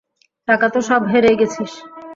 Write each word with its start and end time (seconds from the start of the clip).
টাকা 0.47 0.67
তো 0.73 0.79
সব 0.89 1.01
হেরেই 1.11 1.35
গেছিস! 1.41 1.71